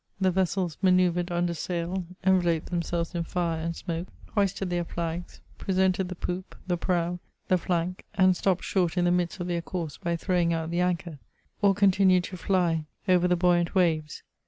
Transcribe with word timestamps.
The 0.19 0.31
vessels 0.31 0.79
manceuvred 0.81 1.29
under 1.29 1.53
sail, 1.53 2.07
enveloped 2.25 2.71
themselves 2.71 3.13
in 3.13 3.23
fire 3.23 3.61
and 3.61 3.75
smoke, 3.75 4.07
hoisted 4.31 4.71
their 4.71 4.83
flags, 4.83 5.41
presented 5.59 6.09
the 6.09 6.15
poop, 6.15 6.55
the 6.65 6.75
prow, 6.75 7.19
the 7.49 7.59
flank, 7.59 8.03
and 8.15 8.35
stopped 8.35 8.63
short 8.63 8.97
in 8.97 9.05
the 9.05 9.11
midst 9.11 9.39
of 9.39 9.45
their 9.45 9.61
course 9.61 9.97
by 9.97 10.15
throwing 10.15 10.53
out 10.53 10.71
the 10.71 10.81
anchor, 10.81 11.19
or 11.61 11.75
continued 11.75 12.23
to 12.23 12.35
fly 12.37 12.87
over 13.07 13.27
the 13.27 13.35
buoyant 13.35 13.69
VOL. 13.69 13.81
I. 13.81 13.83
I 13.83 13.85
114 13.91 13.97
MEMOIRS 13.99 14.09
OF 14.13 14.15
waves. 14.15 14.23